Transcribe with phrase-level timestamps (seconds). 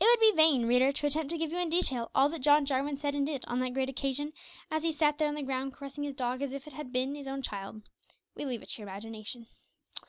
[0.00, 2.66] It would be vain, reader to attempt to give you in detail all that John
[2.66, 4.32] Jarwin said and did on that great occasion,
[4.72, 7.14] as he sat there on the ground caressing his dog as if it had been
[7.14, 7.82] his own child.
[8.34, 9.46] We leave it to your imagination!